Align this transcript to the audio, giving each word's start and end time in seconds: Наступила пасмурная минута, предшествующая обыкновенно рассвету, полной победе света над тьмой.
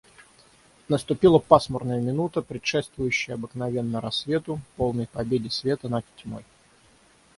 Наступила 0.89 1.37
пасмурная 1.37 2.01
минута, 2.01 2.41
предшествующая 2.41 3.35
обыкновенно 3.35 4.01
рассвету, 4.01 4.59
полной 4.75 5.05
победе 5.05 5.51
света 5.51 5.89
над 5.89 6.03
тьмой. 6.23 6.43